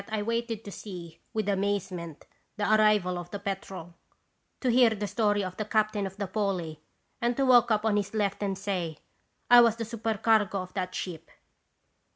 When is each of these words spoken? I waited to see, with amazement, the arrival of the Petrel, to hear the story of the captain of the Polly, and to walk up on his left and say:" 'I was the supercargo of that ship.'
I 0.09 0.23
waited 0.23 0.65
to 0.65 0.71
see, 0.71 1.19
with 1.31 1.47
amazement, 1.47 2.25
the 2.57 2.63
arrival 2.73 3.19
of 3.19 3.29
the 3.29 3.37
Petrel, 3.37 3.93
to 4.61 4.71
hear 4.71 4.89
the 4.89 5.05
story 5.05 5.43
of 5.43 5.57
the 5.57 5.65
captain 5.65 6.07
of 6.07 6.17
the 6.17 6.25
Polly, 6.25 6.79
and 7.21 7.37
to 7.37 7.45
walk 7.45 7.69
up 7.69 7.85
on 7.85 7.97
his 7.97 8.15
left 8.15 8.41
and 8.41 8.57
say:" 8.57 8.97
'I 9.51 9.61
was 9.61 9.75
the 9.75 9.85
supercargo 9.85 10.59
of 10.63 10.73
that 10.73 10.95
ship.' 10.95 11.29